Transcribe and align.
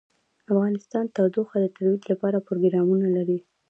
افغانستان 0.51 1.03
د 1.07 1.11
تودوخه 1.15 1.57
د 1.61 1.65
ترویج 1.75 2.03
لپاره 2.11 2.45
پروګرامونه 2.47 3.07
لري. 3.17 3.39